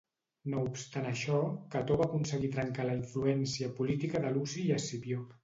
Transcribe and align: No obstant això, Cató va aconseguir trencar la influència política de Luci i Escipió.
No 0.51 0.61
obstant 0.69 1.03
això, 1.09 1.41
Cató 1.75 1.97
va 1.99 2.07
aconseguir 2.09 2.49
trencar 2.57 2.87
la 2.89 2.97
influència 3.01 3.71
política 3.83 4.25
de 4.27 4.35
Luci 4.41 4.67
i 4.67 4.77
Escipió. 4.81 5.25